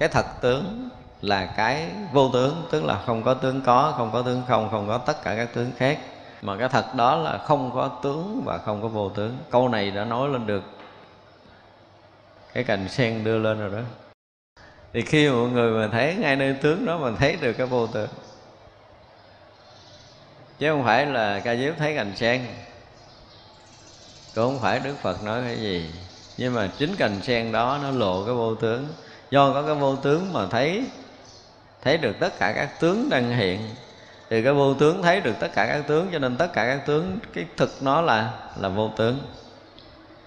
[0.00, 0.88] cái thật tướng
[1.20, 4.88] là cái vô tướng, tức là không có tướng có, không có tướng không không
[4.88, 5.98] có tất cả các tướng khác.
[6.42, 9.38] Mà cái thật đó là không có tướng và không có vô tướng.
[9.50, 10.62] Câu này đã nói lên được
[12.52, 13.78] cái cành sen đưa lên rồi đó.
[14.92, 17.86] Thì khi mọi người mà thấy ngay nơi tướng đó mình thấy được cái vô
[17.86, 18.08] tướng,
[20.58, 22.46] chứ không phải là ca diếp thấy cành sen,
[24.34, 25.90] cũng không phải đức phật nói cái gì.
[26.36, 28.88] Nhưng mà chính cành sen đó nó lộ cái vô tướng
[29.30, 30.84] do có cái vô tướng mà thấy
[31.82, 33.60] thấy được tất cả các tướng đang hiện.
[34.30, 36.86] Thì cái vô tướng thấy được tất cả các tướng, cho nên tất cả các
[36.86, 38.30] tướng, cái thực nó là
[38.60, 39.18] là vô tướng.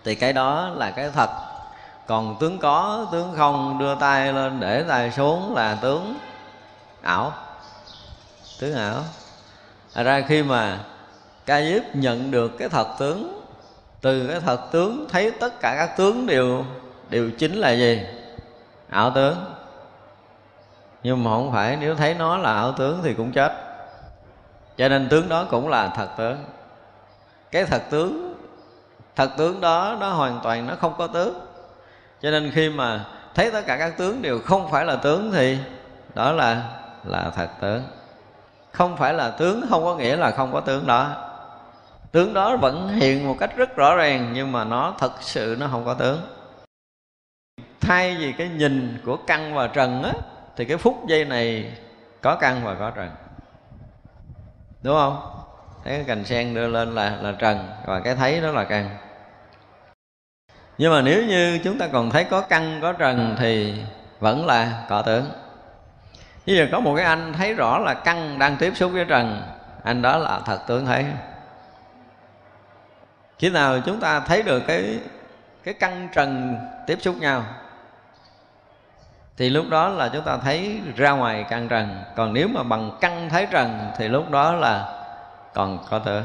[0.04, 1.30] Thì cái đó là cái thật.
[2.08, 6.18] Còn tướng có, tướng không, đưa tay lên để tay xuống là tướng
[7.02, 7.34] ảo.
[8.60, 9.04] Tướng ảo.
[9.94, 10.80] Thật ra khi mà
[11.46, 13.42] ca diếp nhận được cái thật tướng,
[14.02, 16.66] từ cái thật tướng thấy tất cả các tướng đều
[17.10, 18.02] đều chính là gì?
[18.94, 19.36] Ảo tướng.
[21.04, 23.54] Nhưng mà không phải, nếu thấy nó là ảo tướng thì cũng chết.
[24.78, 26.38] Cho nên tướng đó cũng là thật tướng.
[27.52, 28.34] Cái thật tướng
[29.16, 31.40] thật tướng đó, nó hoàn toàn nó không có tướng.
[32.22, 33.06] Cho nên khi mà
[33.36, 35.58] thấy tất cả các tướng đều không phải là tướng thì
[36.14, 36.64] đó là
[37.04, 37.84] là thật tướng.
[38.72, 41.08] Không phải là tướng không có nghĩa là không có tướng đó.
[42.12, 45.68] Tướng đó vẫn hiện một cách rất rõ ràng nhưng mà nó thật sự nó
[45.72, 46.22] không có tướng
[47.84, 50.14] thay vì cái nhìn của căn và trần á,
[50.56, 51.72] thì cái phút giây này
[52.22, 53.10] có căn và có trần.
[54.82, 55.30] Đúng không?
[55.84, 58.90] Thấy cái cành sen đưa lên là là trần và cái thấy đó là căn.
[60.78, 63.74] Nhưng mà nếu như chúng ta còn thấy có căn, có trần thì
[64.20, 65.26] vẫn là cọ tưởng.
[66.48, 69.42] Bây giờ có một cái anh thấy rõ là căn đang tiếp xúc với trần,
[69.84, 71.06] Anh đó là thật tướng thấy.
[73.40, 75.00] Khi nào chúng ta thấy được cái
[75.64, 77.46] cái căn trần tiếp xúc nhau
[79.38, 82.98] thì lúc đó là chúng ta thấy ra ngoài căn trần, còn nếu mà bằng
[83.02, 85.04] căn thấy trần thì lúc đó là
[85.54, 86.24] còn có tưởng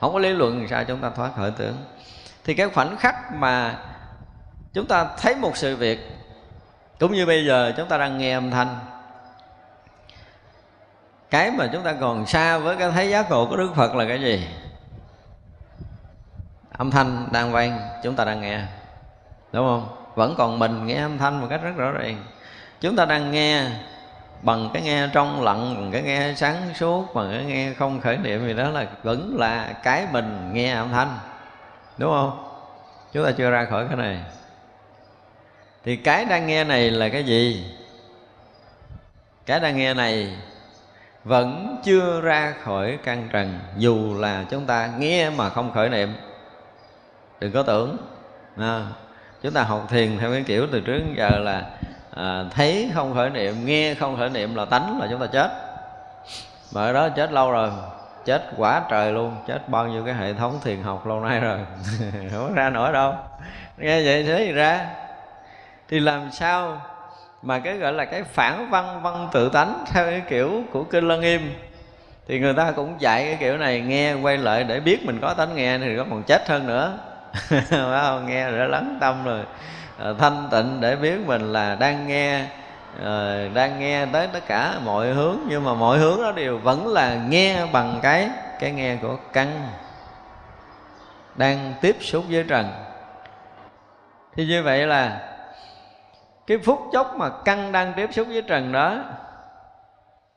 [0.00, 1.76] không có lý luận sao chúng ta thoát khỏi tưởng
[2.44, 3.78] thì cái khoảnh khắc mà
[4.72, 6.10] chúng ta thấy một sự việc,
[7.00, 8.78] cũng như bây giờ chúng ta đang nghe âm thanh,
[11.30, 14.04] cái mà chúng ta còn xa với cái thấy giác ngộ của đức phật là
[14.08, 14.48] cái gì?
[16.78, 18.60] Âm thanh đang vang, chúng ta đang nghe,
[19.52, 20.01] đúng không?
[20.14, 22.24] Vẫn còn mình nghe âm thanh một cách rất rõ ràng.
[22.80, 23.66] Chúng ta đang nghe
[24.42, 28.16] bằng cái nghe trong lặng bằng cái nghe sáng suốt bằng cái nghe không khởi
[28.16, 31.18] niệm gì đó là vẫn là cái mình nghe âm thanh.
[31.98, 32.48] Đúng không?
[33.12, 34.20] Chúng ta chưa ra khỏi cái này.
[35.84, 37.66] Thì cái đang nghe này là cái gì?
[39.46, 40.36] Cái đang nghe này
[41.24, 46.14] vẫn chưa ra khỏi căn trần dù là chúng ta nghe mà không khởi niệm.
[47.40, 47.96] Đừng có tưởng.
[48.56, 48.86] À,
[49.42, 51.62] chúng ta học thiền theo cái kiểu từ trước đến giờ là
[52.14, 55.50] à, thấy không khởi niệm nghe không khởi niệm là tánh là chúng ta chết.
[56.74, 57.70] Mà ở đó chết lâu rồi
[58.24, 61.58] chết quả trời luôn chết bao nhiêu cái hệ thống thiền học lâu nay rồi.
[62.32, 63.14] Không ra nổi đâu.
[63.78, 64.86] Nghe vậy thế thì ra.
[65.88, 66.80] Thì làm sao
[67.42, 71.08] mà cái gọi là cái phản văn văn tự tánh theo cái kiểu của kinh
[71.08, 71.54] lân nghiêm
[72.28, 75.34] thì người ta cũng dạy cái kiểu này nghe quay lại để biết mình có
[75.34, 76.98] tánh nghe thì nó còn chết hơn nữa.
[77.58, 78.26] phải không?
[78.26, 79.44] Nghe rồi lắng tâm rồi.
[79.98, 82.44] Ờ, thanh tịnh để biết mình là đang nghe
[83.02, 86.86] ờ, đang nghe tới tất cả mọi hướng, nhưng mà mọi hướng đó đều vẫn
[86.86, 89.68] là nghe bằng cái cái nghe của căn
[91.34, 92.70] đang tiếp xúc với trần.
[94.36, 95.20] Thì như vậy là
[96.46, 98.98] cái phút chốc mà căn đang tiếp xúc với trần đó,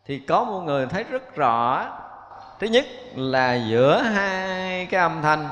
[0.06, 1.86] thì có một người thấy rất rõ.
[2.60, 2.86] Thứ nhất
[3.16, 5.50] là giữa hai cái âm thanh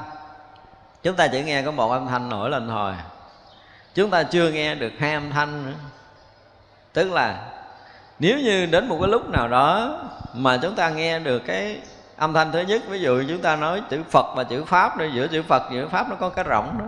[1.03, 2.93] chúng ta chỉ nghe có một âm thanh nổi lên thôi.
[3.93, 5.77] Chúng ta chưa nghe được hai âm thanh nữa.
[6.93, 7.49] Tức là,
[8.19, 9.99] nếu như đến một cái lúc nào đó
[10.33, 11.81] mà chúng ta nghe được cái
[12.17, 15.11] âm thanh thứ nhất, ví dụ chúng ta nói chữ phật và chữ pháp đi,
[15.13, 16.85] giữa chữ phật và chữ pháp nó có cái rỗng đó.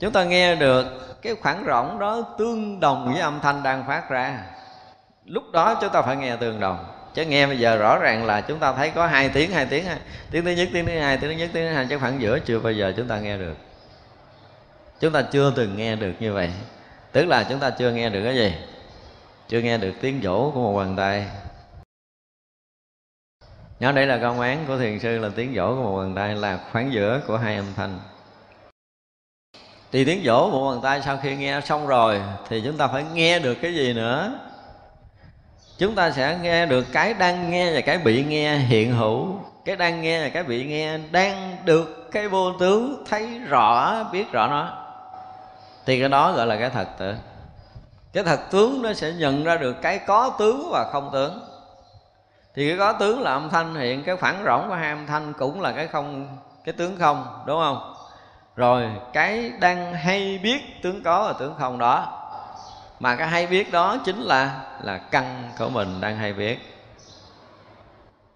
[0.00, 0.86] Chúng ta nghe được
[1.22, 4.38] cái khoảng rỗng đó tương đồng với âm thanh đang phát ra.
[5.24, 8.40] Lúc đó chúng ta phải nghe tương đồng chứ nghe bây giờ rõ ràng là
[8.40, 9.84] chúng ta thấy có hai tiếng hai tiếng
[10.30, 12.38] tiếng thứ nhất, tiếng thứ hai, tiếng thứ nhất, tiếng thứ hai chứ khoảng giữa
[12.38, 13.56] chưa bao giờ chúng ta nghe được.
[15.00, 16.50] Chúng ta chưa từng nghe được như vậy.
[17.12, 18.54] Tức là chúng ta chưa nghe được cái gì?
[19.48, 21.26] Chưa nghe được tiếng vỗ của một bàn tay.
[23.80, 26.34] Nhớ đây là công án của thiền sư là tiếng vỗ của một bàn tay
[26.34, 27.98] là khoảng giữa của hai âm thanh.
[29.92, 33.04] Thì tiếng vỗ một bàn tay sau khi nghe xong rồi thì chúng ta phải
[33.12, 34.32] nghe được cái gì nữa?
[35.80, 39.26] Chúng ta sẽ nghe được cái đang nghe và cái bị nghe hiện hữu.
[39.64, 44.32] Cái đang nghe và cái bị nghe đang được cái vô tướng thấy rõ, biết
[44.32, 44.76] rõ nó.
[45.86, 47.14] Thì cái đó gọi là cái thật tử
[48.12, 51.40] cái thật tướng nó sẽ nhận ra được cái có tướng và không tướng.
[52.54, 55.32] Thì cái có tướng là âm thanh hiện, cái phản rỗng của hai âm thanh
[55.32, 57.94] cũng là cái không, cái tướng không, đúng không?
[58.56, 62.19] Rồi, cái đang hay biết tướng có và tướng không đó
[63.00, 66.76] mà cái hay biết đó chính là là căn của mình đang hay biết.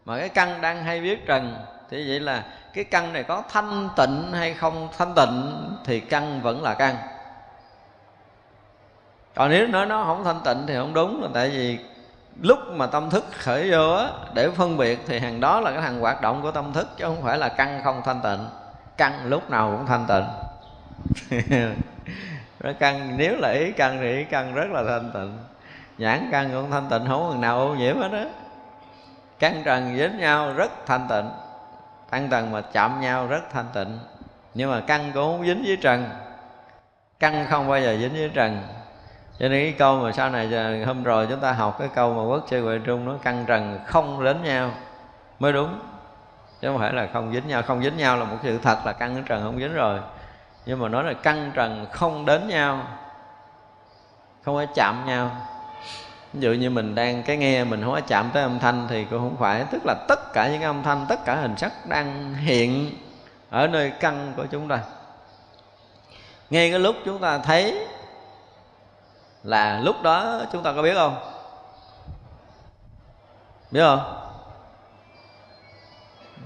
[0.05, 1.57] Mà cái căn đang hay biết trần
[1.91, 2.45] thì vậy là
[2.75, 5.53] cái căn này có thanh tịnh hay không thanh tịnh
[5.85, 6.97] thì căn vẫn là căn.
[9.35, 11.79] Còn nếu nói nó không thanh tịnh thì không đúng là tại vì
[12.41, 15.83] lúc mà tâm thức khởi vô á, để phân biệt thì hàng đó là cái
[15.83, 18.47] thằng hoạt động của tâm thức, chứ không phải là căn không thanh tịnh.
[18.97, 20.25] Căn lúc nào cũng thanh tịnh.
[22.65, 25.39] nó căn nếu là ý căn thì ý căn rất là thanh tịnh.
[25.99, 28.25] Nhãn căn cũng thanh tịnh, không còn nào ô nhiễm hết đó
[29.39, 31.31] căn trần dính nhau rất thanh tịnh.
[32.11, 33.99] Tăng trần mà chạm nhau rất thanh tịnh.
[34.55, 36.05] Nhưng mà căn cũng không dính với trần.
[37.21, 38.63] Căn không bao giờ dính với trần.
[39.39, 40.49] Cho nên cái câu mà sau này
[40.87, 43.81] hôm rồi chúng ta học cái câu mà quốc sư huệ trung nó căn trần
[43.87, 44.71] không đến nhau.
[45.39, 45.81] Mới đúng.
[46.61, 47.63] Chứ không phải là không dính nhau.
[47.63, 50.01] Không dính nhau là một sự thật là căn trần không dính rồi
[50.67, 52.87] nhưng mà nói là căng trần không đến nhau,
[54.45, 55.31] không phải chạm nhau.
[56.33, 59.05] Ví dụ như mình đang, cái nghe mình không có chạm tới âm thanh thì
[59.05, 59.65] cũng không phải.
[59.71, 62.91] Tức là tất cả những âm thanh, tất cả hình sắc đang hiện
[63.51, 64.79] ở nơi căn của chúng ta.
[66.51, 67.87] Ngay cái lúc chúng ta thấy
[69.43, 71.17] là lúc đó chúng ta có biết không?
[73.71, 74.21] Biết không?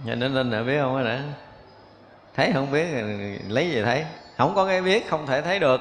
[0.05, 1.05] Nhà nên nên là biết không?
[1.05, 1.11] Đó
[2.39, 2.87] thấy không biết,
[3.49, 4.05] lấy gì thấy?
[4.37, 5.81] Không có cái biết không thể thấy được.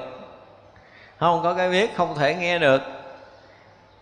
[1.18, 2.82] Không có cái biết không thể nghe được.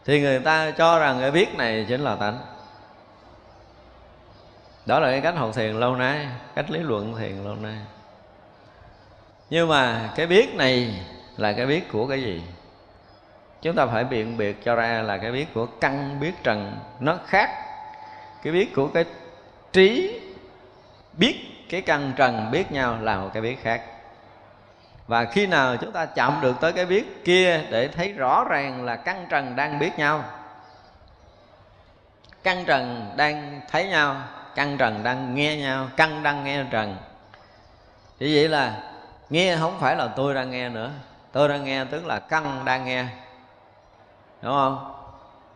[0.04, 2.38] Thì người ta cho rằng cái biết này chính là tánh.
[4.86, 7.78] Đó là cái cách học thiền lâu nay, cách lý luận thiền lâu nay.
[9.50, 11.04] Nhưng mà cái biết này
[11.36, 12.42] là cái biết của cái gì?
[13.62, 16.76] Chúng ta phải biện biệt cho ra là cái biết của căn, biết trần.
[17.00, 17.50] Nó khác
[18.42, 19.04] cái biết của cái
[19.72, 20.20] trí,
[21.12, 23.82] biết cái căn trần biết nhau là một cái biết khác.
[25.06, 28.84] Và khi nào chúng ta chạm được tới cái biết kia để thấy rõ ràng
[28.84, 30.24] là căn trần đang biết nhau,
[32.42, 34.16] căn trần đang thấy nhau,
[34.54, 36.96] căn trần đang nghe nhau, căn đang nghe trần,
[38.18, 38.82] thì vậy là
[39.30, 40.90] nghe không phải là tôi đang nghe nữa.
[41.32, 43.06] Tôi đang nghe tức là căn đang nghe,
[44.42, 44.92] đúng không?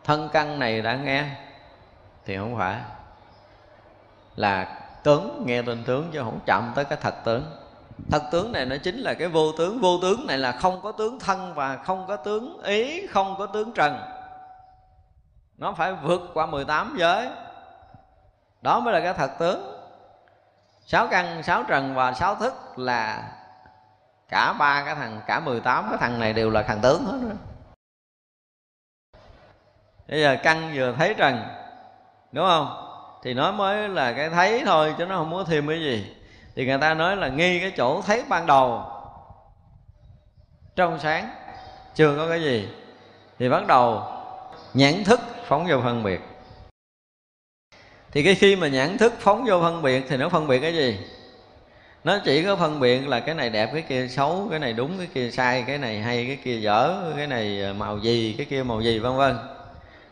[0.03, 1.25] Thân căn này đang nghe
[2.25, 2.75] thì không phải
[4.35, 7.43] là tướng, nghe tên tướng chứ không chậm tới cái thật tướng.
[8.11, 9.81] Thật tướng này nó chính là cái vô tướng.
[9.81, 13.45] Vô tướng này là không có tướng thân và không có tướng ý, không có
[13.45, 14.01] tướng trần.
[15.57, 17.29] Nó phải vượt qua 18 giới.
[18.61, 19.77] Đó mới là cái thật tướng.
[20.85, 23.31] Sáu căn, sáu trần và sáu thức là
[24.29, 27.37] cả ba cái thằng, cả 18 cái thằng này đều là thằng tướng hết rồi.
[30.07, 31.43] Bây giờ căn vừa thấy trần,
[32.31, 32.90] đúng không?
[33.23, 36.15] Thì nó mới là cái thấy thôi, chứ nó không có thêm cái gì.
[36.55, 38.83] Thì người ta nói là nghi cái chỗ thấy ban đầu.
[40.75, 41.29] Trong sáng,
[41.95, 42.67] chưa có cái gì.
[43.39, 44.03] Thì bắt đầu,
[44.73, 46.21] nhãn thức phóng vô phân biệt.
[48.11, 50.73] Thì cái khi mà nhãn thức phóng vô phân biệt thì nó phân biệt cái
[50.73, 50.99] gì?
[52.03, 54.97] Nó chỉ có phân biệt là cái này đẹp, cái kia xấu, cái này đúng,
[54.97, 58.45] cái kia sai, cái này hay, cái kia dở, cái này ờ, màu gì, cái
[58.45, 59.37] kia màu gì, vân vân.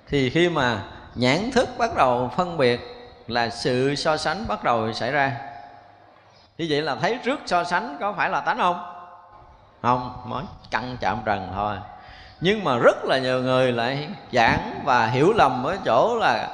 [0.07, 0.83] Thì khi mà
[1.15, 2.98] nhãn thức bắt đầu phân biệt
[3.29, 5.37] là sự so sánh bắt đầu xảy ra.
[6.57, 8.95] Như vậy là thấy trước so sánh có phải là tánh không?
[9.81, 11.75] Không, mới căng chạm trần thôi.
[12.41, 16.49] Nhưng mà rất là nhiều người lại giảng và hiểu lầm ở chỗ là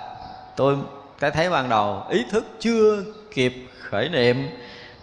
[0.55, 0.77] tôi
[1.19, 3.03] cái thấy ban đầu ý thức chưa
[3.33, 4.49] kịp khởi niệm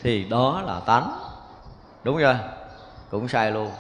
[0.03, 1.19] thì đó là tánh.
[2.05, 2.39] Đúng chưa?
[3.11, 3.71] Cũng sai luôn.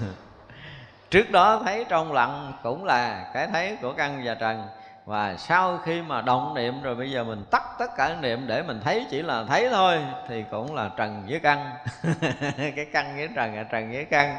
[1.10, 4.66] Trước đó thấy trong lặng cũng là cái thấy của căn và trần
[5.06, 8.62] và sau khi mà động niệm rồi bây giờ mình tắt tất cả niệm để
[8.62, 9.98] mình thấy chỉ là thấy thôi,
[10.28, 11.70] thì cũng là trần với căn.
[12.56, 14.36] Cái căn với trần là trần với căn.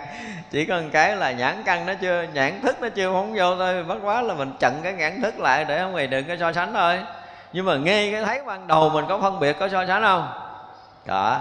[0.51, 3.83] Chỉ cần cái là nhãn căn nó chưa, nhãn thức nó chưa phóng vô thôi.
[3.83, 6.53] Bất quá là mình chặn cái nhãn thức lại để không người đừng có so
[6.53, 6.99] sánh thôi.
[7.53, 10.27] Nhưng mà nghe cái thấy ban đầu mình có phân biệt có so sánh không?
[11.05, 11.39] Đó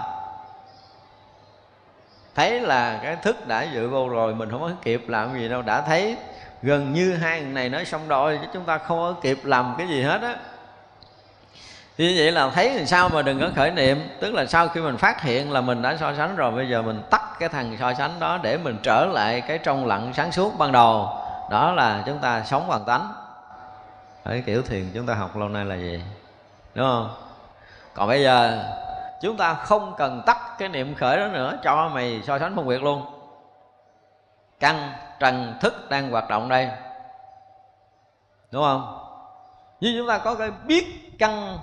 [2.35, 5.63] thấy là cái thức đã dự vô rồi, mình không có kịp làm gì đâu.
[5.63, 6.17] Đã thấy
[6.63, 9.75] gần như hai người này nói xong rồi, chứ chúng ta không có kịp làm
[9.79, 10.37] cái gì hết á.
[11.99, 14.09] Như vậy là thấy làm sao mà đừng có khởi niệm.
[14.21, 16.83] Tức là sau khi mình phát hiện là mình đã so sánh rồi, bây giờ
[16.83, 20.33] mình tắt cái thằng so sánh đó để mình trở lại cái trong lặng sáng
[20.33, 21.09] suốt ban đầu.
[21.51, 23.13] Đó là chúng ta sống bằng tánh.
[24.25, 26.03] Cái kiểu thiền chúng ta học lâu nay là gì?
[26.75, 27.15] Đúng không?
[27.95, 28.65] Còn bây giờ,
[29.23, 32.69] chúng ta không cần tắt cái niệm khởi đó nữa, cho mày so sánh phân
[32.69, 33.16] biệt luôn
[34.61, 36.71] căn trần thức đang hoạt động đây.
[38.51, 38.99] Đúng không?
[39.81, 41.59] Như chúng ta có cái biết căn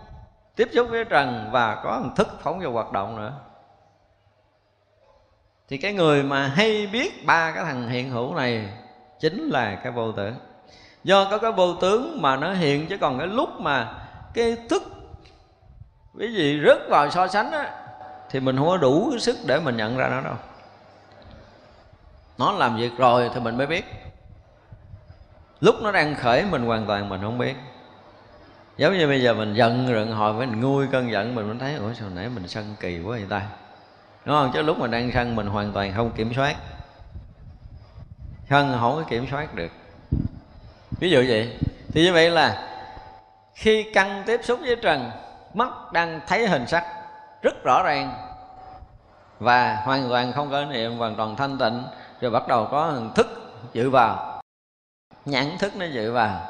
[0.55, 3.33] tiếp xúc với trần và có một thức phóng vào hoạt động nữa.
[5.67, 8.69] Thì cái người mà hay biết ba cái thằng hiện hữu này
[9.19, 10.35] chính là cái vô tướng
[11.03, 13.93] do có cái vô tướng mà nó hiện, chứ còn cái lúc mà
[14.33, 14.83] cái thức
[16.13, 17.85] quý gì rớt vào so sánh á,
[18.29, 20.35] thì mình không có đủ cái sức để mình nhận ra nó đâu
[22.37, 23.85] nó làm việc rồi thì mình mới biết.
[25.59, 27.55] Lúc nó đang khởi, mình hoàn toàn mình không biết.
[28.77, 31.57] Giống như bây giờ mình giận rồi hồi với mình nguôi cơn giận, mình mới
[31.59, 33.41] thấy, ủa, sao nãy mình sân kỳ quá vậy ta?
[34.25, 34.51] Đúng không?
[34.53, 36.55] Chứ lúc mình đang sân, mình hoàn toàn không kiểm soát.
[38.49, 39.71] Sân không có kiểm soát được.
[40.99, 41.57] Ví dụ vậy,
[41.91, 42.69] thì như vậy là
[43.55, 45.11] khi căn tiếp xúc với trần,
[45.53, 46.83] mắt đang thấy hình sắc
[47.41, 48.13] rất rõ ràng
[49.39, 51.83] và hoàn toàn không có niệm hoàn toàn thanh tịnh
[52.23, 53.27] rồi bắt đầu có hình thức
[53.73, 54.41] dự vào.
[55.25, 56.41] Nhãn thức nó dự vào.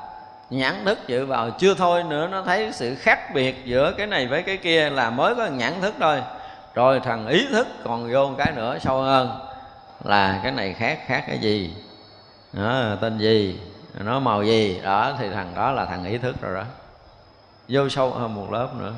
[0.49, 1.49] Nhãn thức dự vào.
[1.49, 5.09] Chưa thôi nữa nó thấy sự khác biệt giữa cái này với cái kia là
[5.09, 6.23] mới có nhãn thức thôi.
[6.73, 9.39] Rồi thằng ý thức còn vô một cái nữa sâu hơn
[10.03, 11.75] là cái này khác khác cái gì?
[12.53, 13.59] Đó, tên gì?
[13.99, 14.79] Nó màu gì?
[14.83, 16.63] Đó thì thằng đó là thằng ý thức rồi đó.
[17.67, 18.93] Vô sâu hơn một lớp nữa.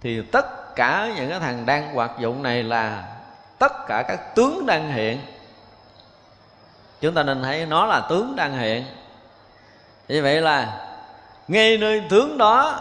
[0.00, 3.04] Thì tất cả những cái thằng đang hoạt dụng này là
[3.58, 5.18] tất cả các tướng đang hiện
[7.00, 8.84] chúng ta nên thấy nó là tướng đang hiện.
[10.08, 10.86] Như vậy là
[11.48, 12.80] ngay nơi tướng đó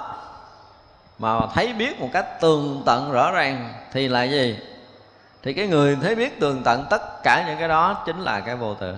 [1.20, 4.60] mà thấy biết một cách tường tận rõ ràng thì là gì?
[5.44, 8.56] Thì cái người thấy biết tường tận tất cả những cái đó chính là cái
[8.56, 8.98] vô tượng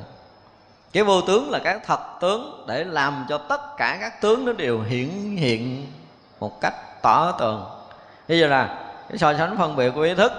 [0.94, 4.54] cái vô tướng là cái thật tướng để làm cho tất cả các tướng nó
[4.54, 5.92] đều hiển hiện
[6.40, 7.66] một cách tỏ tường.
[8.28, 10.32] Bây giờ là cái so sánh phân biệt của ý thức.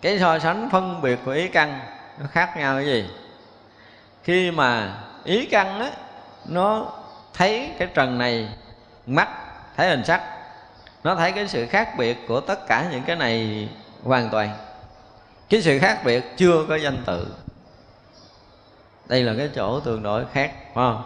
[0.00, 1.80] Cái so sánh phân biệt của ý căn
[2.18, 3.10] nó khác nhau cái gì?
[4.24, 5.90] Khi mà ý căn á
[6.46, 6.92] nó
[7.34, 8.48] thấy cái trần này
[9.06, 9.28] mắt
[9.76, 10.22] thấy hình sắc
[11.04, 13.68] nó thấy cái sự khác biệt của tất cả những cái này
[14.02, 14.50] hoàn toàn.
[15.48, 17.34] Cái sự khác biệt chưa có danh tự.
[19.06, 21.02] Đây là cái chỗ tương đối khác phải không?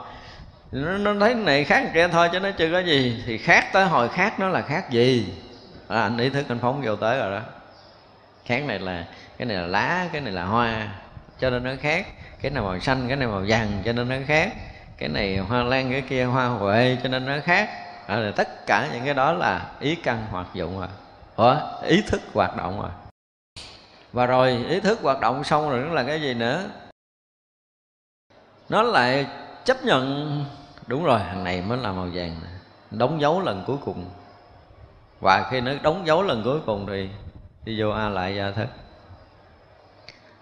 [0.72, 3.22] Nó, nó thấy này khác kia thôi chứ nó chưa có gì.
[3.26, 5.34] Thì khác tới hồi khác nó là khác gì?
[5.88, 7.40] À, anh ý thức anh phóng vô tới rồi đó.
[8.44, 9.04] Khác này là
[9.38, 10.88] cái này là lá cái này là hoa
[11.38, 12.06] cho nên nó khác.
[12.40, 14.52] Cái này màu xanh cái này màu vàng cho nên nó khác.
[14.98, 17.70] Cái này hoa lan cái kia hoa huệ cho nên nó khác.
[18.06, 20.88] À, là tất cả những cái đó là ý căn hoạt dụng rồi.
[21.36, 22.90] Ủa, ý thức hoạt động rồi.
[24.12, 26.70] Và rồi ý thức hoạt động xong rồi nó là cái gì nữa?
[28.68, 29.26] Nó lại
[29.64, 30.44] chấp nhận.
[30.86, 32.36] Đúng rồi thằng này mới là màu vàng
[32.90, 34.10] đóng dấu lần cuối cùng.
[35.20, 37.08] Và khi nó đóng dấu lần cuối cùng thì
[37.64, 38.66] đi vô a lại gia thức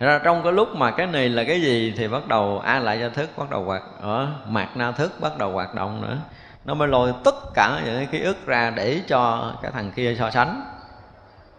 [0.02, 3.00] ra trong cái lúc mà cái này là cái gì thì bắt đầu a lại
[3.00, 6.16] gia thức bắt đầu hoạt ở mạc na thức bắt đầu hoạt động nữa.
[6.64, 10.16] Nó mới lôi tất cả những cái ký ức ra để cho cái thằng kia
[10.18, 10.62] so sánh.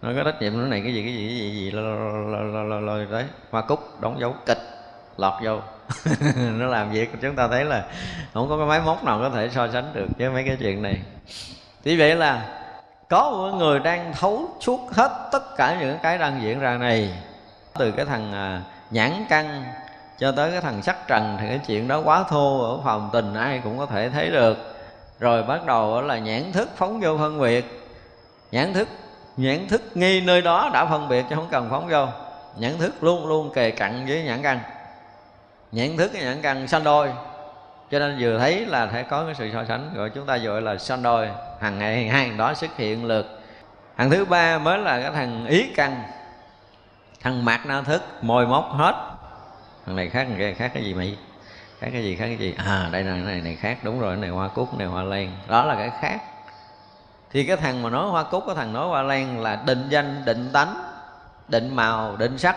[0.01, 1.71] Nó có trách nhiệm nó này cái gì cái gì cái gì cái gì,
[2.81, 4.61] lôi đấy hoa cúc đóng dấu, kịch,
[5.17, 5.59] lọt vô.
[6.57, 7.85] Nó làm việc, chúng ta thấy là
[8.33, 10.81] không có cái máy móc nào có thể so sánh được với mấy cái chuyện
[10.81, 11.01] này.
[11.83, 12.59] Thì vậy là
[13.09, 17.13] có một người đang thấu suốt hết tất cả những cái đang diễn ra này
[17.79, 18.61] từ cái thằng à,
[18.91, 19.65] nhãn căn
[20.17, 23.33] cho tới cái thằng sắc trần thì cái chuyện đó quá thô ở phòng tình
[23.33, 24.57] ai cũng có thể thấy được.
[25.19, 27.89] Rồi bắt đầu là nhãn thức phóng vô phân biệt.
[28.51, 28.87] Nhãn thức
[29.37, 32.05] nhãn thức nghi nơi đó đã phân biệt chứ không cần phóng vô.
[32.57, 34.59] Nhãn thức luôn luôn kề cận với nhãn căn
[35.71, 37.09] nhãn thức nhãn căn sanh đôi.
[37.91, 39.93] Cho nên vừa thấy là phải có cái sự so sánh.
[39.95, 41.29] Rồi chúng ta gọi là sanh đôi.
[41.61, 43.39] Hàng ngày hai hàng đó xuất hiện lượt.
[43.95, 46.03] Hàng thứ ba mới là cái thằng ý căn
[47.23, 48.95] thằng mạc na thức, môi móc hết.
[49.85, 51.17] Thằng này khác thằng kia khác cái gì mày?
[51.79, 52.55] Khác cái gì, khác cái gì?
[52.65, 53.77] À đây là này này khác.
[53.83, 55.37] Đúng rồi, cái này hoa cúc này hoa lan.
[55.47, 56.19] Đó là cái khác.
[57.31, 60.25] Thì cái thằng mà nói hoa cúc, cái thằng nói hoa lan là định danh,
[60.25, 60.75] định tánh,
[61.47, 62.55] định màu, định sắc.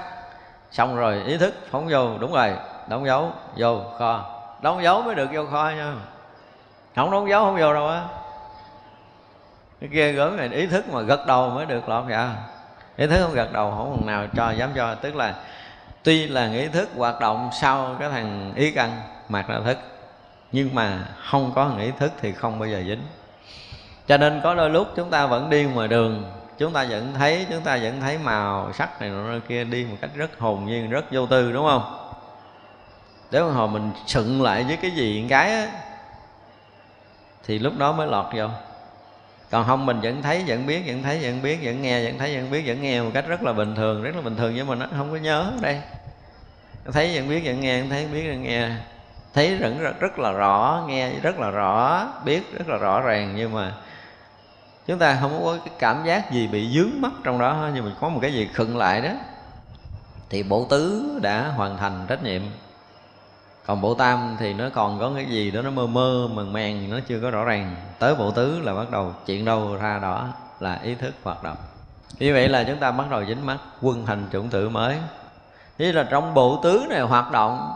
[0.71, 2.19] Xong rồi, ý thức, phóng vô.
[2.19, 2.53] Đúng rồi,
[2.89, 4.25] đóng dấu, vô, kho.
[4.63, 5.95] Đóng dấu mới được vô kho nha.
[6.97, 8.03] Không đóng dấu, không vô đâu á.
[9.81, 12.35] Cái kia gớm này, ý thức mà gật đầu mới được lọt dạ
[12.97, 14.95] ý thức không gật đầu, không còn nào cho, dám cho.
[14.95, 15.35] Tức là,
[16.03, 19.79] tuy là ý thức hoạt động sau cái thằng ý căn mặt ra thức.
[20.53, 23.03] Nhưng mà không có thằng ý thức thì không bao giờ dính.
[24.07, 26.25] Cho nên có đôi lúc chúng ta vẫn đi ngoài đường,
[26.59, 29.97] chúng ta vẫn thấy, chúng ta vẫn thấy màu sắc này nọ kia đi một
[30.01, 32.13] cách rất hồn nhiên, rất vô tư, đúng không?
[33.31, 35.69] Nếu hồi mình sựng lại với cái gì cái á,
[37.45, 38.49] thì lúc đó mới lọt vô
[39.51, 42.37] còn không mình vẫn thấy vẫn biết vẫn thấy vẫn biết vẫn nghe vẫn thấy
[42.37, 44.67] vẫn biết vẫn nghe một cách rất là bình thường rất là bình thường nhưng
[44.67, 45.81] mà nó không có nhớ đây.
[46.93, 48.71] Thấy vẫn biết vẫn nghe thấy biết vẫn nghe.
[49.35, 53.35] Thấy rất, rất rất là rõ nghe rất là rõ biết rất là rõ ràng
[53.37, 53.73] nhưng mà
[54.87, 57.91] chúng ta không có cái cảm giác gì bị dướng mắt trong đó nhưng mà
[58.01, 59.11] có một cái gì khựng lại đó
[60.31, 62.43] thì bộ tứ đã hoàn thành trách nhiệm
[63.67, 66.91] còn bộ tam thì nó còn có cái gì đó nó mơ mơ, màng màng,
[66.91, 67.77] nó chưa có rõ ràng.
[67.99, 70.29] Tới bộ tứ là bắt đầu chuyện đâu ra đó
[70.61, 71.57] là ý thức hoạt động.
[72.19, 74.97] Như vậy là chúng ta bắt đầu dính mắt, quân hành chủng tử mới.
[75.79, 77.73] Thế là trong bộ tứ này hoạt động,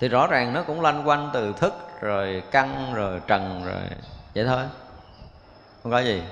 [0.00, 3.82] Thì rõ ràng nó cũng lanh quanh từ thức, Rồi căn, rồi trần, rồi
[4.34, 4.62] Vậy thôi.
[5.82, 6.22] Không có gì.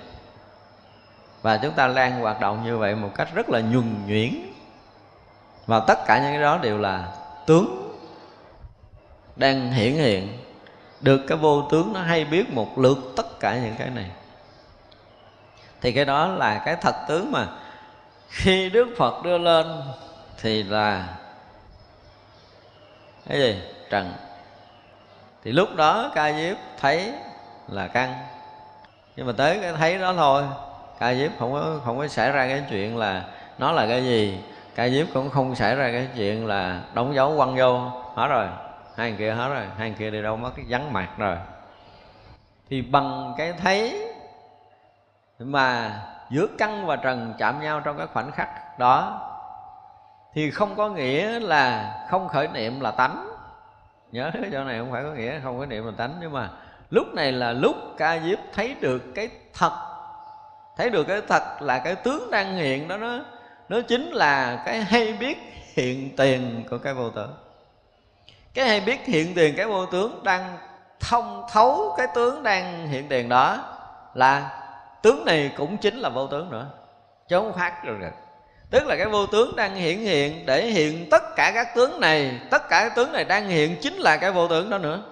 [1.42, 4.34] Và chúng ta lan hoạt động như vậy Một cách rất là nhuần nhuyễn.
[5.66, 7.04] Và tất cả những cái đó đều là
[7.46, 7.87] tướng
[9.38, 10.38] đang hiển hiện.
[11.00, 14.10] Được cái vô tướng nó hay biết một lượt tất cả những cái này.
[15.80, 17.46] Thì cái đó là cái thật tướng mà.
[18.28, 19.82] Khi Đức Phật đưa lên
[20.42, 21.16] thì là
[23.28, 23.60] cái gì?
[23.90, 24.12] Trần.
[25.44, 27.12] Thì lúc đó ca diếp thấy
[27.68, 28.14] là căn
[29.16, 30.44] nhưng mà tới cái thấy đó thôi.
[30.98, 33.24] Ca diếp không có không có xảy ra cái chuyện là
[33.58, 34.38] nó là cái gì?
[34.74, 37.78] Ca diếp cũng không xảy ra cái chuyện là đóng dấu quăng vô.
[38.14, 38.46] Hết rồi
[38.98, 41.36] hai người kia hết rồi, hai người kia đi đâu mất cái vắng mặt rồi.
[42.70, 44.06] Thì bằng cái thấy
[45.38, 46.00] mà
[46.30, 49.20] giữa căn và trần chạm nhau trong cái khoảnh khắc đó,
[50.34, 53.28] thì không có nghĩa là không khởi niệm là tánh.
[54.12, 56.50] Nhớ chỗ này không phải có nghĩa không khởi niệm là tánh, nhưng mà
[56.90, 59.72] lúc này là lúc ca diếp thấy được cái thật,
[60.76, 63.18] thấy được cái thật là cái tướng đang hiện đó, nó
[63.68, 65.38] nó chính là cái hay biết
[65.76, 67.34] hiện tiền của cái vô tướng
[68.58, 70.56] cái hay biết hiện tiền cái vô tướng đang
[71.00, 73.58] thông thấu cái tướng đang hiện tiền đó
[74.14, 74.60] là
[75.02, 76.66] tướng này cũng chính là vô tướng nữa.
[77.28, 78.10] Chứ không khác được rồi.
[78.70, 82.40] Tức là cái vô tướng đang hiện hiện để hiện tất cả các tướng này,
[82.50, 85.02] tất cả các tướng này đang hiện chính là cái vô tướng đó nữa.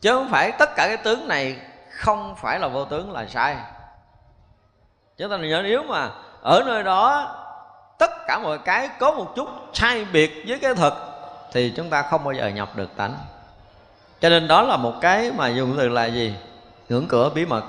[0.00, 1.56] Chứ không phải tất cả cái tướng này
[1.90, 3.56] không phải là vô tướng là sai.
[5.16, 6.10] Chúng ta nhớ nếu mà
[6.42, 7.34] ở nơi đó
[7.98, 11.11] tất cả mọi cái có một chút sai biệt với cái thực
[11.52, 13.14] thì chúng ta không bao giờ nhập được tánh.
[14.20, 16.34] Cho nên đó là một cái mà dùng từ là gì?
[16.88, 17.62] Ngưỡng cửa bí mật.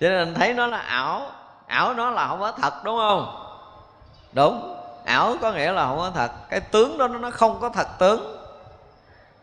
[0.00, 1.30] Cho nên thấy nó là ảo.
[1.66, 3.44] Ảo nó là không có thật, đúng không?
[4.32, 4.74] Đúng.
[5.04, 6.30] Ảo có nghĩa là không có thật.
[6.50, 8.36] Cái tướng đó, nó không có thật tướng.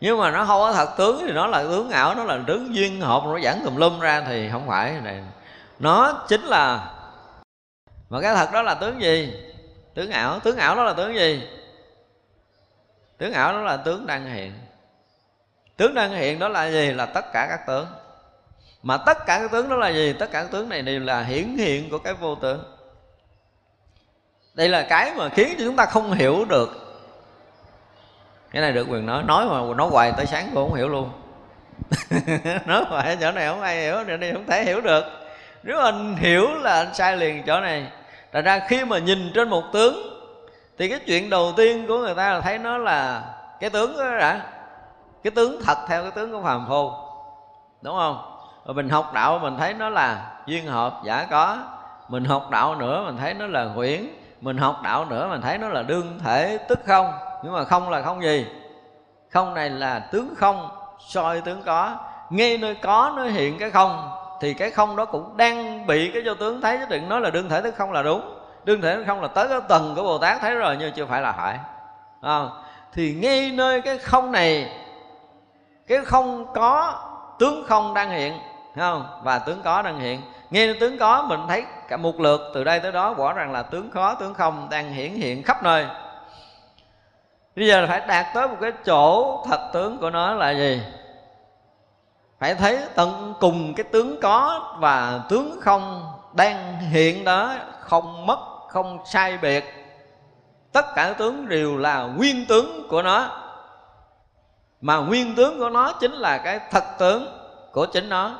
[0.00, 2.74] Nhưng mà nó không có thật tướng thì nó là tướng ảo, nó là tướng
[2.74, 4.92] duyên hợp, nó giảng tùm lum ra thì không phải.
[5.04, 5.22] Này,
[5.78, 6.90] nó chính là
[8.10, 9.34] mà cái thật đó là tướng gì?
[9.94, 10.40] Tướng ảo.
[10.40, 11.48] Tướng ảo đó là tướng gì?
[13.18, 14.52] Tướng ảo đó là tướng đang hiện.
[15.76, 16.92] Tướng đang hiện đó là gì?
[16.92, 17.86] Là tất cả các tướng.
[18.82, 20.12] Mà tất cả các tướng đó là gì?
[20.18, 22.62] Tất cả các tướng này đều là hiển hiện của cái vô tướng.
[24.54, 26.68] Đây là cái mà khiến cho chúng ta không hiểu được.
[28.50, 29.22] Cái này được quyền nói.
[29.22, 31.10] Nói mà nói hoài tới sáng cũng không hiểu luôn.
[32.66, 35.04] Nói hoài chỗ này không ai hiểu, chỗ này không thể hiểu được.
[35.62, 37.86] Nếu anh hiểu là anh sai liền chỗ này
[38.32, 40.15] Thật ra khi mà nhìn trên một tướng
[40.78, 43.22] thì cái chuyện đầu tiên của người ta là thấy nó là
[43.60, 44.40] Cái tướng đó đã.
[45.22, 46.90] Cái tướng thật theo cái tướng của phàm phu.
[47.82, 48.32] Đúng không?
[48.66, 51.58] rồi mình học đạo mình thấy nó là duyên hợp, giả có.
[52.08, 54.06] Mình học đạo nữa mình thấy nó là huyễn
[54.40, 57.12] mình học đạo nữa mình thấy nó là đương thể, tức không.
[57.42, 58.46] Nhưng mà không là không gì.
[59.30, 60.68] Không này là tướng không,
[61.08, 61.96] soi tướng có.
[62.30, 64.10] Ngay nơi có nó hiện cái không,
[64.40, 66.78] thì cái không đó cũng đang bị cái vô tướng thấy.
[66.78, 68.35] Chứ đừng nói là đương thể, tức không là đúng
[68.66, 71.22] đương thể không là tới cái tầng của bồ tát thấy rồi nhưng chưa phải
[71.22, 71.58] là phải.
[72.20, 72.40] À,
[72.92, 74.70] thì ngay nơi cái không này
[75.86, 76.94] cái không có
[77.38, 78.38] tướng không đang hiện
[78.76, 79.20] không?
[79.22, 80.22] Và tướng có đang hiện.
[80.50, 83.62] Nghe tướng có mình thấy cả một lượt từ đây tới đó rõ ràng là
[83.62, 85.86] tướng khó tướng không đang hiển hiện khắp nơi.
[87.56, 90.82] Bây giờ là phải đạt tới một cái chỗ thật tướng của nó là gì?
[92.40, 98.55] Phải thấy tận cùng cái tướng có và tướng không đang hiện đó không mất
[98.68, 99.64] không sai biệt.
[100.72, 103.42] Tất cả tướng đều là nguyên tướng của nó.
[104.80, 107.38] Mà nguyên tướng của nó chính là cái thật tướng
[107.72, 108.30] của chính nó.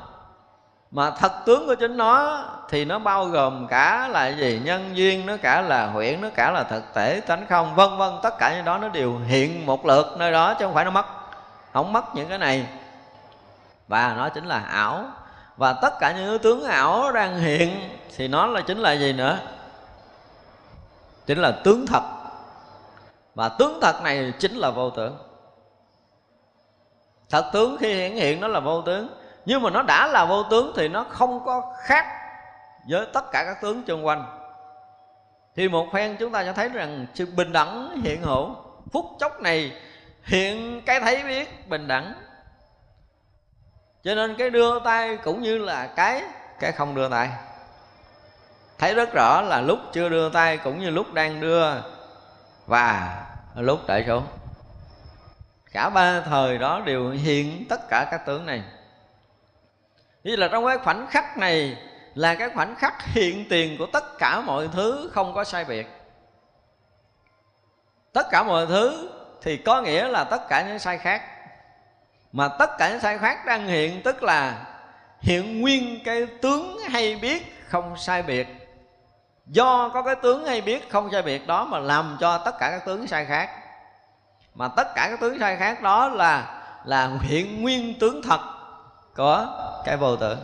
[0.91, 4.61] Mà thật tướng của chính nó thì nó bao gồm cả là gì?
[4.65, 8.13] Nhân duyên, nó cả là huyễn, nó cả là thực thể, tánh không, vân vân.
[8.23, 10.91] Tất cả những đó nó đều hiện một lượt nơi đó chứ không phải nó
[10.91, 11.07] mất.
[11.73, 12.67] Không mất những cái này.
[13.89, 15.05] Và nó chính là ảo.
[15.57, 19.39] Và tất cả những tướng ảo đang hiện thì nó là chính là gì nữa?
[21.27, 22.03] Chính là tướng thật.
[23.35, 25.19] Và tướng thật này chính là vô tướng.
[27.31, 29.09] Thật tướng khi hiển hiện nó là vô tướng.
[29.45, 32.07] Nhưng mà nó đã là vô tướng thì nó không có khác
[32.89, 34.25] với tất cả các tướng xung quanh.
[35.57, 38.55] Thì một phen chúng ta sẽ thấy rằng sự bình đẳng hiện hữu,
[38.93, 39.73] phút chốc này
[40.23, 42.15] hiện cái thấy biết bình đẳng.
[44.03, 46.23] Cho nên cái đưa tay cũng như là cái
[46.61, 47.31] cái không đưa tay
[48.79, 51.67] thấy rất rõ là lúc chưa đưa tay cũng như lúc đang đưa.
[52.67, 53.23] Và
[53.55, 54.27] lúc để xuống.
[55.73, 58.63] Cả ba thời đó đều hiện tất cả các tướng này.
[60.25, 61.77] Như là trong cái khoảnh khắc này
[62.15, 65.87] là cái khoảnh khắc hiện tiền của tất cả mọi thứ không có sai biệt.
[68.13, 69.11] Tất cả mọi thứ
[69.43, 71.23] thì có nghĩa là tất cả những sai khác.
[72.33, 74.67] Mà tất cả những sai khác đang hiện tức là
[75.21, 78.66] hiện nguyên cái tướng hay biết không sai biệt
[79.47, 82.71] do có cái tướng hay biết, không sai biệt đó mà làm cho tất cả
[82.71, 83.51] các tướng sai khác.
[84.55, 88.41] Mà tất cả các tướng sai khác đó là là hiện nguyên tướng thật
[89.17, 89.47] của
[89.85, 90.37] cái vô tự.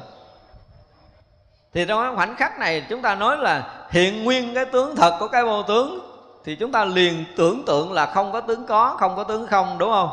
[1.75, 5.17] Thì trong cái khoảnh khắc này chúng ta nói là hiện nguyên cái tướng thật
[5.21, 6.13] của cái vô tướng
[6.45, 9.79] thì chúng ta liền tưởng tượng là không có tướng có, không có tướng không,
[9.79, 10.11] đúng không?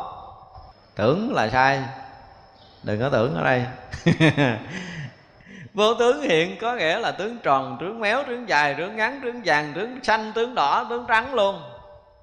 [0.94, 1.82] Tưởng là sai.
[2.82, 3.66] Đừng có tưởng ở đây.
[5.74, 9.40] vô tướng hiện có nghĩa là tướng tròn, tướng méo, tướng dài, tướng ngắn, tướng
[9.44, 11.62] vàng, tướng xanh, tướng đỏ, tướng trắng luôn.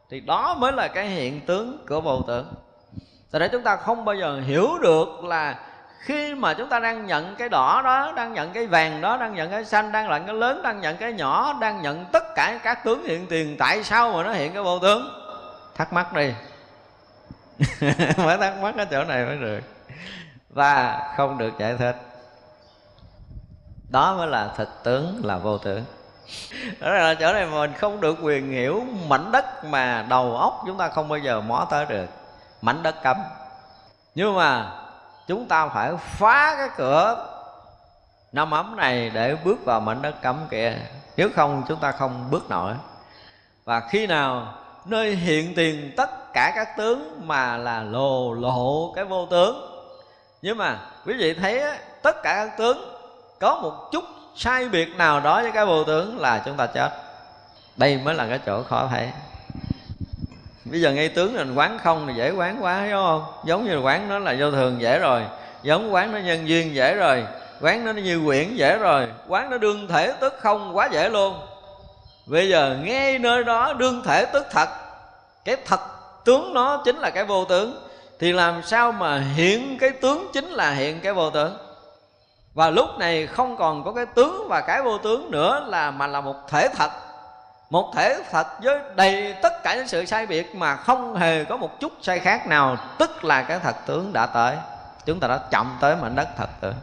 [0.10, 2.54] Thì đó mới là cái hiện tướng của vô tướng.
[3.32, 5.56] Tại để chúng ta không bao giờ hiểu được là
[6.00, 9.34] khi mà chúng ta đang nhận cái đỏ đó, đang nhận cái vàng đó, đang
[9.34, 12.60] nhận cái xanh, đang nhận cái lớn, đang nhận cái nhỏ, đang nhận tất cả
[12.64, 15.10] các tướng hiện tiền, tại sao mà nó hiện cái vô tướng?
[15.76, 16.34] Thắc mắc đi.
[18.18, 19.60] Mới thắc mắc ở chỗ này mới được.
[20.50, 22.07] Và không được giải thích
[23.90, 25.84] đó mới là thực tướng, là vô tướng.
[26.80, 30.78] Đó là chỗ này mình không được quyền hiểu mảnh đất mà đầu óc chúng
[30.78, 32.06] ta không bao giờ mó tới được.
[32.62, 33.18] Mảnh đất cấm.
[34.16, 34.72] Nhưng mà
[35.28, 37.26] chúng ta phải phá cái cửa
[38.32, 40.74] năm ấm này để bước vào mảnh đất cấm kia.
[41.18, 42.74] Nếu không, chúng ta không bước nổi.
[43.66, 44.54] Và khi nào
[44.86, 49.72] nơi hiện tiền tất cả các tướng mà là lồ lộ cái vô tướng.
[50.42, 51.62] Nhưng mà quý vị thấy
[52.02, 52.97] tất cả các tướng
[53.40, 54.04] có một chút
[54.36, 56.90] sai biệt nào đó với cái vô tướng là chúng ta chết.
[57.78, 59.10] Đây mới là cái chỗ khó thấy.
[60.66, 63.24] Bây giờ ngay tướng mình quán không thì dễ quán quá đúng không?
[63.46, 65.22] Giống như quán nó là vô thường dễ rồi.
[65.64, 67.26] Giống quán nó nhân duyên dễ rồi.
[67.62, 69.08] Quán nó như quyển dễ rồi.
[69.28, 71.40] Quán nó đương thể tức không quá dễ luôn.
[72.26, 74.70] Bây giờ ngay nơi đó đương thể tức thật.
[75.46, 75.80] Cái thật
[76.26, 77.88] tướng nó chính là cái vô tướng.
[78.20, 81.58] Thì làm sao mà hiện cái tướng chính là hiện cái vô tướng?
[82.58, 86.08] Và lúc này không còn có cái tướng và cái vô tướng nữa là mà
[86.08, 86.92] là một thể thật.
[87.70, 91.58] Một thể thật với đầy tất cả những sự sai biệt mà không hề có
[91.58, 94.56] một chút sai khác nào, tức là cái thật tướng đã tới.
[95.06, 96.74] Chúng ta đã chậm tới mảnh đất thật rồi.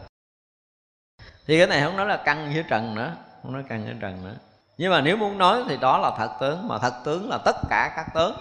[1.47, 4.25] Thì cái này không nói là căn với trần nữa, không nói căn với trần
[4.25, 4.35] nữa.
[4.79, 7.57] Nhưng mà nếu muốn nói thì đó là thật tướng, mà thật tướng là tất
[7.71, 8.37] cả các tướng.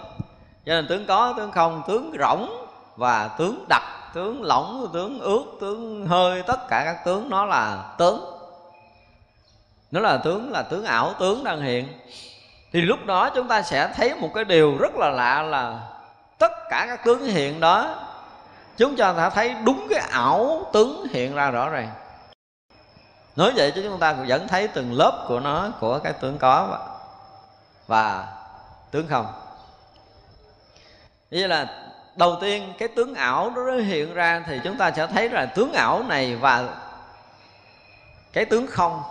[0.66, 2.66] Cho nên tướng có, tướng không, tướng rỗng
[2.96, 3.82] và tướng đặc
[4.14, 8.24] tướng lỏng tướng ướt tướng hơi tất cả các tướng nó là tướng.
[9.90, 11.88] Nó là tướng là tướng ảo tướng đang hiện.
[12.72, 15.80] Thì lúc đó chúng ta sẽ thấy một cái điều rất là lạ là
[16.38, 17.94] tất cả các tướng hiện đó
[18.76, 21.90] chúng ta thấy đúng cái ảo tướng hiện ra rõ ràng.
[23.36, 26.66] Nói vậy chứ chúng ta vẫn thấy từng lớp của nó của cái tướng có
[26.70, 26.78] và,
[27.86, 28.32] và
[28.90, 29.26] tướng không.
[31.30, 31.83] Như là
[32.16, 35.46] đầu tiên, cái tướng ảo đó nó hiện ra thì chúng ta sẽ thấy là
[35.46, 36.68] tướng ảo này và
[38.32, 39.02] cái tướng không.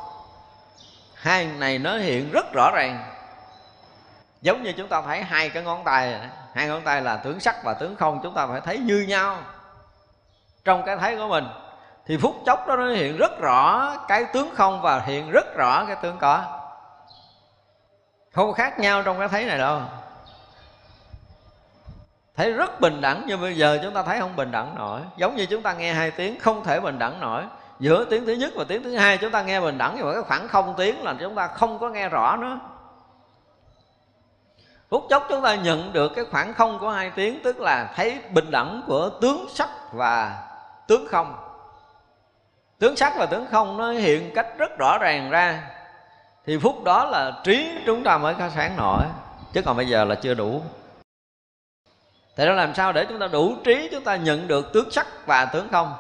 [1.16, 3.16] Hai này nó hiện rất rõ ràng.
[4.42, 6.20] Giống như chúng ta thấy hai cái ngón tay
[6.54, 9.38] hai ngón tay là tướng sắc và tướng không, chúng ta phải thấy như nhau.
[10.66, 11.48] Trong cái thấy của mình,
[12.06, 15.86] thì phút chốc đó nó hiện rất rõ cái tướng không và hiện rất rõ
[15.86, 16.60] cái tướng có.
[18.34, 19.82] Không khác nhau trong cái thấy này đâu
[22.36, 25.02] thấy rất bình đẳng, nhưng bây giờ chúng ta thấy không bình đẳng nổi.
[25.18, 27.44] Giống như chúng ta nghe hai tiếng, không thể bình đẳng nổi.
[27.80, 30.14] Giữa tiếng thứ nhất và tiếng thứ hai, chúng ta nghe bình đẳng, nhưng mà
[30.14, 32.60] cái khoảng không tiếng là chúng ta không có nghe rõ nữa
[34.94, 38.20] phút chốc chúng ta nhận được cái khoảng không của hai tiếng, tức là thấy
[38.30, 40.44] bình đẳng của tướng sắc và
[40.88, 41.36] tướng không.
[42.80, 45.64] Tướng sắc và tướng không nó hiện cách rất rõ ràng ra.
[46.46, 49.04] Thì phút đó là trí chúng ta mới có sáng nổi,
[49.54, 50.62] chứ còn bây giờ là chưa đủ.
[52.36, 55.08] Thì đó làm sao để chúng ta đủ trí chúng ta nhận được tướng sắc
[55.26, 55.94] và tướng không?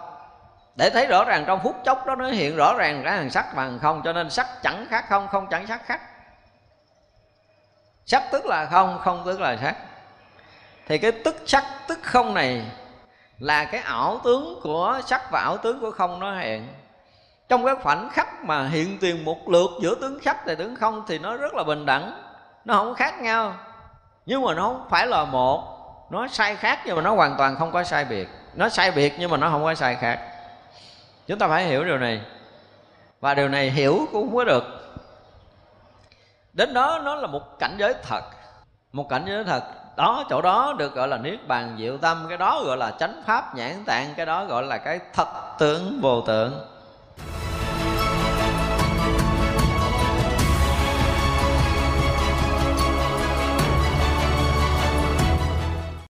[0.75, 3.55] Để thấy rõ ràng trong phút chốc đó nó hiện rõ ràng ra hàng sắc
[3.55, 6.01] và hàng không Cho nên sắc chẳng khác không, không chẳng sắc khác.
[8.05, 9.75] Sắc tức là không, không tức là sắc
[10.87, 12.65] Thì cái tức sắc tức không này
[13.39, 16.67] Là cái ảo tướng của sắc và ảo tướng của không nó hiện.
[17.49, 21.03] Trong cái khoảnh khắc mà hiện tiền một lượt giữa tướng sắc và tướng không
[21.07, 22.23] Thì nó rất là bình đẳng
[22.65, 23.53] nó không khác nhau.
[24.25, 25.72] Nhưng mà nó không phải là một
[26.13, 28.29] nó sai khác nhưng mà nó hoàn toàn không có sai biệt.
[28.53, 30.19] Nó sai biệt nhưng mà nó không có sai khác.
[31.27, 32.21] Chúng ta phải hiểu điều này.
[33.19, 34.63] Và điều này hiểu cũng không có được.
[36.53, 38.21] Đến đó nó là một cảnh giới thật.
[38.91, 39.63] Một cảnh giới thật.
[39.95, 42.25] Đó, chỗ đó được gọi là niết bàn diệu tâm.
[42.29, 44.13] Cái đó gọi là chánh pháp nhãn tạng.
[44.17, 45.27] Cái đó gọi là cái thật
[45.59, 46.67] tướng vô tượng.